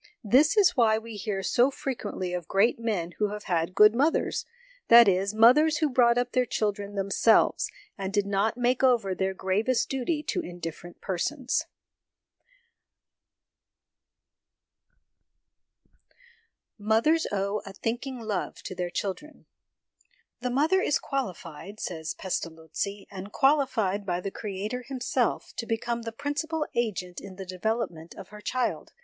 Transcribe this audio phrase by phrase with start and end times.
[0.23, 4.47] This is why we hear so frequently of great men who have had good mothers
[4.87, 9.35] that is, mothers who brought up their children themselves, and did not make over their
[9.35, 11.67] gravest duty to indifferent persons.
[16.79, 19.45] Mothers owe' a thinking love' to their Children."
[20.41, 26.01] The mother is qualified," says Pesta lozzi, "and qualified by the Creator Himself, to become
[26.01, 28.93] the principal agent in the development of her child;...